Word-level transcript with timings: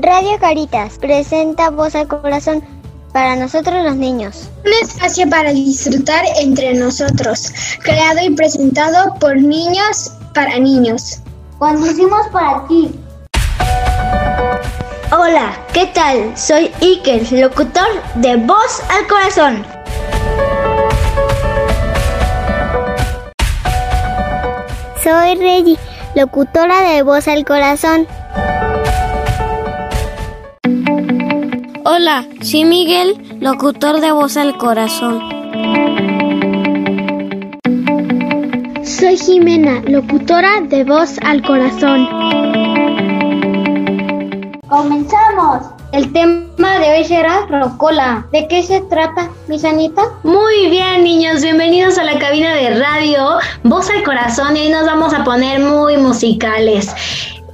Radio 0.00 0.38
Caritas 0.40 0.98
presenta 0.98 1.70
Voz 1.70 1.94
al 1.94 2.08
Corazón 2.08 2.64
para 3.12 3.36
nosotros 3.36 3.84
los 3.84 3.94
niños. 3.94 4.50
Un 4.64 4.72
espacio 4.82 5.28
para 5.30 5.52
disfrutar 5.52 6.24
entre 6.40 6.74
nosotros, 6.74 7.52
creado 7.80 8.18
y 8.22 8.30
presentado 8.30 9.14
por 9.20 9.36
niños 9.36 10.10
para 10.34 10.58
niños. 10.58 11.20
Conducimos 11.58 12.26
por 12.32 12.42
aquí. 12.42 12.90
Hola, 15.16 15.56
¿qué 15.72 15.86
tal? 15.86 16.36
Soy 16.36 16.72
Iker, 16.80 17.30
locutor 17.32 17.86
de 18.16 18.34
Voz 18.34 18.82
al 18.90 19.06
Corazón. 19.06 19.64
Soy 25.04 25.36
Reggie, 25.36 25.78
locutora 26.16 26.80
de 26.80 27.02
Voz 27.02 27.28
al 27.28 27.44
Corazón. 27.44 28.08
Hola, 32.06 32.26
soy 32.42 32.64
Miguel, 32.66 33.16
locutor 33.40 33.98
de 34.02 34.12
Voz 34.12 34.36
al 34.36 34.58
Corazón. 34.58 35.20
Soy 38.84 39.16
Jimena, 39.16 39.80
locutora 39.86 40.60
de 40.68 40.84
Voz 40.84 41.16
al 41.22 41.40
Corazón. 41.40 42.06
¡Comenzamos! 44.68 45.62
El 45.92 46.12
tema 46.12 46.78
de 46.78 46.90
hoy 46.90 47.04
será 47.06 47.46
Rocola. 47.46 48.26
¿De 48.32 48.48
qué 48.48 48.62
se 48.62 48.82
trata, 48.82 49.30
mi 49.48 49.58
sanita? 49.58 50.02
Muy 50.24 50.68
bien, 50.68 51.04
niños, 51.04 51.40
bienvenidos 51.40 51.96
a 51.96 52.04
la 52.04 52.18
cabina 52.18 52.54
de 52.54 52.80
radio 52.80 53.38
Voz 53.62 53.88
al 53.88 54.02
Corazón 54.02 54.58
y 54.58 54.66
hoy 54.66 54.68
nos 54.68 54.84
vamos 54.84 55.14
a 55.14 55.24
poner 55.24 55.58
muy 55.58 55.96
musicales. 55.96 56.94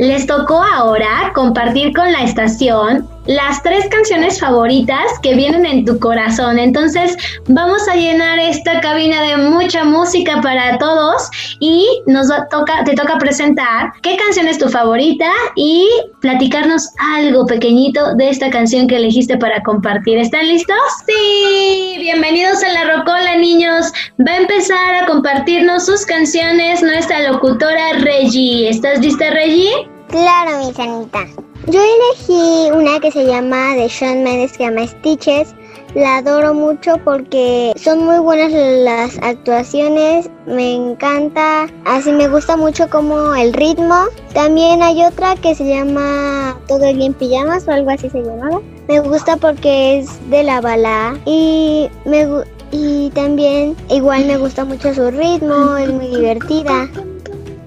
Les 0.00 0.26
tocó 0.26 0.62
ahora 0.62 1.30
compartir 1.34 1.92
con 1.94 2.10
la 2.10 2.22
estación 2.22 3.06
las 3.26 3.62
tres 3.62 3.86
canciones 3.90 4.40
favoritas 4.40 5.04
que 5.22 5.34
vienen 5.34 5.66
en 5.66 5.84
tu 5.84 5.98
corazón. 6.00 6.58
Entonces 6.58 7.18
vamos 7.48 7.86
a 7.86 7.94
llenar 7.94 8.38
esta 8.38 8.80
cabina 8.80 9.20
de 9.20 9.36
mucha 9.36 9.84
música 9.84 10.40
para 10.40 10.78
todos 10.78 11.28
y 11.60 11.86
nos 12.06 12.28
toca, 12.50 12.82
te 12.84 12.94
toca 12.94 13.18
presentar 13.18 13.92
qué 14.00 14.16
canción 14.16 14.48
es 14.48 14.56
tu 14.56 14.70
favorita 14.70 15.30
y 15.54 15.86
platicarnos 16.22 16.88
algo 17.14 17.44
pequeñito 17.44 18.14
de 18.14 18.30
esta 18.30 18.48
canción 18.48 18.88
que 18.88 18.96
elegiste 18.96 19.36
para 19.36 19.62
compartir. 19.62 20.16
¿Están 20.16 20.48
listos? 20.48 20.78
Sí, 21.06 21.96
bienvenidos 21.98 22.64
a 22.64 22.72
la 22.72 22.96
Rocola 22.96 23.36
niños. 23.36 23.92
Va 24.26 24.32
a 24.32 24.38
empezar 24.38 24.94
a 24.94 25.04
compartirnos 25.04 25.84
sus 25.84 26.06
canciones 26.06 26.82
nuestra 26.82 27.30
locutora 27.30 27.92
Reggie. 27.98 28.70
¿Estás 28.70 29.00
lista 29.00 29.28
Reggie? 29.28 29.70
Claro, 30.10 30.66
mi 30.66 30.74
sanita. 30.74 31.24
Yo 31.68 31.80
elegí 31.80 32.70
una 32.72 32.98
que 32.98 33.12
se 33.12 33.26
llama 33.26 33.74
de 33.76 33.88
Sean 33.88 34.24
Mendes 34.24 34.52
que 34.52 34.58
se 34.58 34.64
llama 34.64 34.86
Stitches. 34.86 35.54
La 35.94 36.18
adoro 36.18 36.52
mucho 36.52 36.96
porque 37.04 37.72
son 37.76 38.04
muy 38.04 38.18
buenas 38.18 38.52
las 38.52 39.18
actuaciones, 39.22 40.30
me 40.46 40.74
encanta, 40.74 41.66
así 41.84 42.12
me 42.12 42.28
gusta 42.28 42.56
mucho 42.56 42.88
como 42.88 43.34
el 43.34 43.52
ritmo. 43.52 44.04
También 44.32 44.82
hay 44.82 45.04
otra 45.04 45.34
que 45.36 45.54
se 45.54 45.68
llama 45.68 46.56
Todo 46.68 46.84
el 46.84 46.96
día 46.96 47.06
en 47.06 47.14
pijamas 47.14 47.66
o 47.66 47.72
algo 47.72 47.90
así 47.90 48.08
se 48.10 48.22
llamaba. 48.22 48.60
Me 48.88 49.00
gusta 49.00 49.36
porque 49.36 49.98
es 49.98 50.30
de 50.30 50.42
la 50.42 50.60
bala 50.60 51.18
y 51.24 51.88
me 52.04 52.26
y 52.72 53.10
también 53.10 53.76
igual 53.88 54.26
me 54.26 54.38
gusta 54.38 54.64
mucho 54.64 54.94
su 54.94 55.10
ritmo, 55.10 55.76
es 55.76 55.92
muy 55.92 56.06
divertida. 56.06 56.88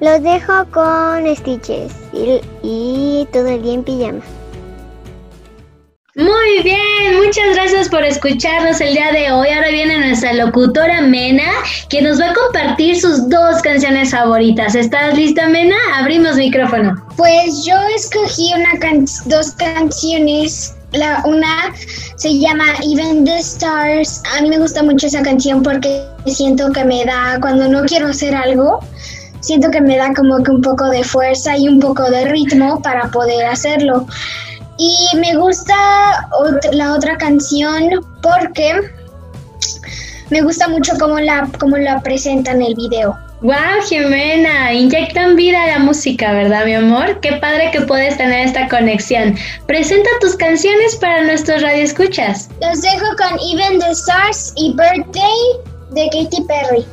Los 0.03 0.21
dejo 0.21 0.65
con 0.71 1.33
Stitches 1.33 1.93
y, 2.11 2.41
y 2.61 3.25
todo 3.31 3.47
el 3.47 3.63
día 3.63 3.75
en 3.75 3.83
pijama. 3.85 4.19
Muy 6.15 6.61
bien, 6.61 7.23
muchas 7.25 7.55
gracias 7.55 7.87
por 7.87 8.03
escucharnos 8.03 8.81
el 8.81 8.95
día 8.95 9.13
de 9.13 9.31
hoy. 9.31 9.47
Ahora 9.47 9.69
viene 9.69 9.97
nuestra 9.99 10.33
locutora 10.33 10.99
Mena, 10.99 11.49
que 11.87 12.01
nos 12.01 12.19
va 12.19 12.31
a 12.31 12.33
compartir 12.33 12.99
sus 12.99 13.29
dos 13.29 13.61
canciones 13.61 14.11
favoritas. 14.11 14.75
¿Estás 14.75 15.15
lista, 15.15 15.47
Mena? 15.47 15.77
Abrimos 15.95 16.35
micrófono. 16.35 16.95
Pues 17.15 17.63
yo 17.65 17.75
escogí 17.95 18.51
una 18.55 18.77
can 18.81 19.05
dos 19.27 19.51
canciones. 19.51 20.75
La, 20.91 21.23
una 21.25 21.73
se 22.17 22.39
llama 22.39 22.65
Even 22.83 23.23
the 23.23 23.39
Stars. 23.39 24.21
A 24.37 24.41
mí 24.41 24.49
me 24.49 24.59
gusta 24.59 24.83
mucho 24.83 25.07
esa 25.07 25.23
canción 25.23 25.63
porque 25.63 26.03
siento 26.25 26.73
que 26.73 26.83
me 26.83 27.05
da 27.05 27.37
cuando 27.39 27.69
no 27.69 27.85
quiero 27.85 28.07
hacer 28.07 28.35
algo 28.35 28.81
siento 29.43 29.69
que 29.69 29.81
me 29.81 29.97
da 29.97 30.13
como 30.13 30.41
que 30.41 30.51
un 30.51 30.61
poco 30.61 30.89
de 30.89 31.03
fuerza 31.03 31.55
y 31.57 31.67
un 31.67 31.79
poco 31.79 32.09
de 32.09 32.25
ritmo 32.25 32.81
para 32.81 33.11
poder 33.11 33.45
hacerlo. 33.45 34.07
Y 34.77 35.17
me 35.17 35.35
gusta 35.35 35.75
la 36.71 36.93
otra 36.93 37.17
canción 37.17 37.89
porque 38.21 38.73
me 40.29 40.41
gusta 40.41 40.67
mucho 40.67 40.93
cómo 40.99 41.19
la, 41.19 41.47
cómo 41.59 41.77
la 41.77 42.01
presentan 42.01 42.61
el 42.61 42.73
video. 42.73 43.15
¡Wow, 43.41 43.83
Jimena! 43.89 44.71
Inyectan 44.71 45.35
vida 45.35 45.61
a 45.63 45.67
la 45.67 45.79
música, 45.79 46.31
¿verdad, 46.31 46.65
mi 46.65 46.75
amor? 46.75 47.19
Qué 47.19 47.33
padre 47.33 47.71
que 47.71 47.81
puedes 47.81 48.17
tener 48.17 48.47
esta 48.47 48.69
conexión. 48.69 49.35
Presenta 49.67 50.09
tus 50.21 50.37
canciones 50.37 50.95
para 50.95 51.23
nuestros 51.23 51.61
radioescuchas. 51.61 52.49
Los 52.61 52.81
dejo 52.81 53.05
con 53.17 53.37
Even 53.51 53.79
the 53.79 53.91
Stars 53.91 54.53
y 54.55 54.73
Birthday 54.73 55.59
de 55.91 56.05
Katy 56.05 56.41
Perry. 56.47 56.85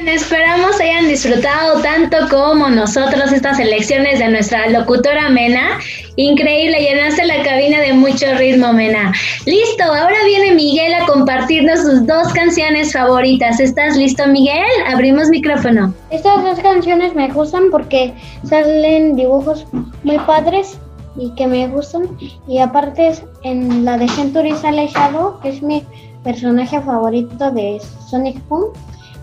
Bien, 0.00 0.08
esperamos 0.08 0.80
hayan 0.80 1.08
disfrutado 1.08 1.80
tanto 1.80 2.16
como 2.30 2.68
nosotros 2.68 3.32
estas 3.32 3.58
elecciones 3.58 4.18
de 4.18 4.28
nuestra 4.28 4.68
locutora 4.68 5.28
Mena. 5.30 5.78
Increíble, 6.16 6.80
llenaste 6.80 7.24
la 7.24 7.42
cabina 7.42 7.80
de 7.80 7.92
mucho 7.92 8.26
ritmo, 8.36 8.72
Mena. 8.72 9.12
Listo, 9.44 9.84
ahora 9.84 10.16
viene 10.26 10.54
Miguel 10.54 10.94
a 10.94 11.06
compartirnos 11.06 11.80
sus 11.80 12.06
dos 12.06 12.32
canciones 12.32 12.92
favoritas. 12.92 13.60
¿Estás 13.60 13.96
listo, 13.96 14.26
Miguel? 14.26 14.64
Abrimos 14.86 15.28
micrófono. 15.28 15.94
Estas 16.10 16.42
dos 16.42 16.58
canciones 16.60 17.14
me 17.14 17.28
gustan 17.28 17.64
porque 17.70 18.12
salen 18.44 19.16
dibujos 19.16 19.66
muy 20.02 20.18
padres 20.20 20.78
y 21.16 21.30
que 21.36 21.46
me 21.46 21.68
gustan. 21.68 22.08
Y 22.48 22.58
aparte 22.58 23.12
en 23.42 23.84
la 23.84 23.98
de 23.98 24.08
Century 24.08 24.52
sale 24.54 24.88
Shadow, 24.88 25.40
que 25.40 25.50
es 25.50 25.62
mi 25.62 25.84
personaje 26.24 26.80
favorito 26.80 27.50
de 27.50 27.80
Sonic 28.10 28.36
Boom. 28.48 28.72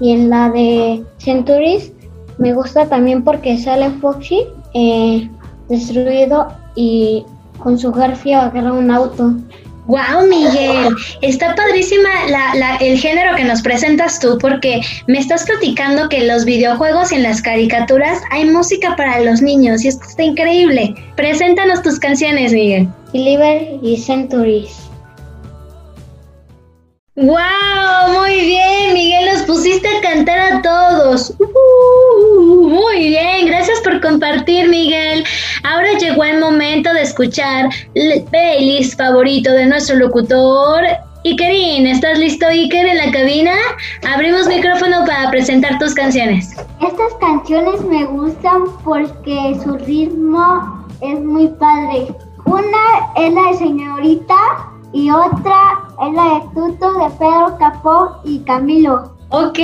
Y 0.03 0.11
en 0.11 0.29
la 0.29 0.49
de 0.49 1.01
Centuries 1.17 1.93
me 2.37 2.53
gusta 2.53 2.89
también 2.89 3.23
porque 3.23 3.57
sale 3.57 3.89
Foxy 4.01 4.41
eh, 4.73 5.29
destruido 5.69 6.49
y 6.75 7.23
con 7.57 7.79
su 7.79 7.89
garfio 7.89 8.37
agarra 8.37 8.73
un 8.73 8.91
auto. 8.91 9.33
Wow, 9.87 10.27
Miguel, 10.29 10.93
está 11.21 11.55
padrísima 11.55 12.09
la, 12.27 12.75
el 12.81 12.97
género 12.99 13.33
que 13.37 13.45
nos 13.45 13.61
presentas 13.61 14.19
tú 14.19 14.37
porque 14.41 14.81
me 15.07 15.19
estás 15.19 15.45
platicando 15.45 16.09
que 16.09 16.17
en 16.17 16.27
los 16.27 16.43
videojuegos 16.43 17.13
y 17.13 17.15
en 17.15 17.23
las 17.23 17.41
caricaturas 17.41 18.19
hay 18.29 18.49
música 18.49 18.97
para 18.97 19.21
los 19.21 19.41
niños 19.41 19.85
y 19.85 19.87
esto 19.87 20.05
está 20.05 20.23
increíble. 20.23 20.93
Preséntanos 21.15 21.81
tus 21.81 21.97
canciones, 21.97 22.51
Miguel. 22.51 22.89
Deliver 23.13 23.79
y 23.81 23.95
Centuries. 23.95 24.89
¡Wow! 27.15 28.21
Muy 28.21 28.39
bien, 28.39 28.91
Miguel, 28.95 29.29
los 29.31 29.43
pusiste 29.43 29.87
a 29.87 30.01
cantar 30.01 30.39
a 30.39 30.61
todos. 30.63 31.31
Uh, 31.37 32.69
muy 32.69 33.09
bien, 33.09 33.45
gracias 33.45 33.79
por 33.81 34.01
compartir, 34.01 34.67
Miguel. 34.67 35.23
Ahora 35.63 35.95
llegó 35.99 36.23
el 36.23 36.39
momento 36.39 36.91
de 36.91 37.03
escuchar 37.03 37.69
el 37.93 38.23
playlist 38.23 38.97
favorito 38.97 39.51
de 39.51 39.67
nuestro 39.67 39.97
locutor. 39.97 40.85
Ikerin, 41.21 41.85
¿estás 41.85 42.17
listo, 42.17 42.47
Iker, 42.47 42.87
en 42.87 42.97
la 42.97 43.11
cabina? 43.11 43.53
Abrimos 44.11 44.47
micrófono 44.47 45.05
para 45.05 45.29
presentar 45.29 45.77
tus 45.77 45.93
canciones. 45.93 46.49
Estas 46.81 47.13
canciones 47.21 47.79
me 47.81 48.05
gustan 48.05 48.63
porque 48.83 49.55
su 49.63 49.77
ritmo 49.77 50.83
es 51.01 51.19
muy 51.19 51.47
padre. 51.59 52.07
Una 52.45 53.13
es 53.15 53.31
la 53.31 53.51
de 53.51 53.57
Señorita 53.59 54.35
y 54.93 55.11
otra 55.11 55.82
es 56.01 56.13
la 56.13 56.23
de 56.23 56.41
Tuto 56.53 56.93
de 56.93 57.09
Pedro 57.17 57.57
Capó 57.59 58.17
y 58.23 58.39
Camilo. 58.39 59.13
Ok, 59.29 59.59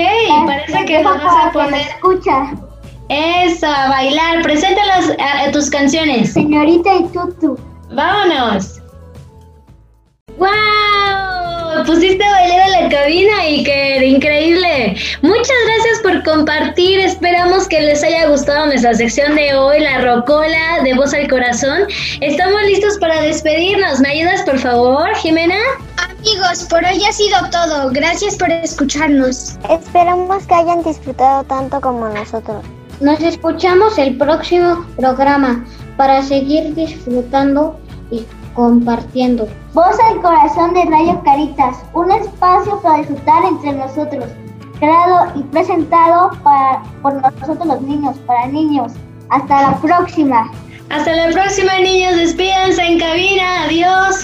parece 0.46 0.86
que 0.86 1.04
nos 1.04 1.24
vas 1.24 1.46
a 1.46 1.52
poner. 1.52 1.82
Escucha. 1.82 2.54
Eso, 3.10 3.68
a 3.68 3.90
bailar. 3.90 4.42
Preséntalas 4.42 5.12
a, 5.20 5.52
tus 5.52 5.70
canciones. 5.70 6.34
Señorita 6.34 6.94
y 6.96 7.04
Tutu. 7.10 7.58
Vámonos. 7.92 8.82
¡Wow! 10.38 11.86
Pusiste 11.86 12.24
a 12.24 12.32
bailar 12.32 12.62
a 12.62 12.82
la 12.82 12.90
cabina 12.90 13.48
y 13.48 13.64
que 13.64 14.06
increíble. 14.06 14.96
Muchas 15.22 15.58
gracias 15.66 16.00
por 16.02 16.24
compartir. 16.24 17.00
Esperamos 17.00 17.68
que 17.68 17.82
les 17.82 18.04
haya 18.04 18.28
gustado 18.28 18.68
nuestra 18.68 18.94
sección 18.94 19.36
de 19.36 19.56
hoy, 19.56 19.80
la 19.80 20.00
rocola 20.02 20.82
de 20.84 20.94
voz 20.94 21.14
al 21.14 21.28
corazón. 21.28 21.84
Estamos 22.22 22.62
listos 22.64 22.98
para 23.00 23.22
despedirnos. 23.22 24.00
¿Me 24.00 24.10
ayudas, 24.10 24.42
por 24.44 24.58
favor, 24.60 25.16
Jimena? 25.16 25.60
Amigos, 26.20 26.66
por 26.70 26.84
hoy 26.84 27.02
ha 27.06 27.14
sido 27.14 27.38
todo. 27.50 27.90
Gracias 27.92 28.36
por 28.36 28.52
escucharnos. 28.52 29.58
Esperamos 29.70 30.46
que 30.48 30.54
hayan 30.54 30.84
disfrutado 30.84 31.46
tanto 31.46 31.80
como 31.80 32.10
nosotros. 32.10 32.62
Nos 33.00 33.22
escuchamos 33.22 33.98
el 33.98 34.18
próximo 34.18 34.86
programa 34.98 35.64
para 35.96 36.22
seguir 36.22 36.76
disfrutando 36.76 37.80
y 38.12 38.26
compartiendo. 38.54 39.48
Voz 39.74 39.96
al 40.10 40.22
corazón 40.22 40.74
de 40.74 40.84
Rayo 40.84 41.22
Caritas, 41.24 41.78
un 41.94 42.12
espacio 42.12 42.82
para 42.82 42.98
disfrutar 42.98 43.46
entre 43.46 43.74
nosotros, 43.74 44.26
creado 44.78 45.32
y 45.40 45.44
presentado 45.44 46.32
para, 46.44 46.84
por 47.02 47.14
nosotros 47.14 47.66
los 47.66 47.82
niños, 47.82 48.18
para 48.28 48.46
niños. 48.48 48.92
Hasta 49.30 49.72
la 49.72 49.78
próxima. 49.78 50.52
Hasta 50.90 51.14
la 51.14 51.32
próxima, 51.32 51.80
niños. 51.80 52.18
Despídense 52.18 52.84
en 52.84 53.00
cabina. 53.00 53.64
Adiós. 53.64 54.19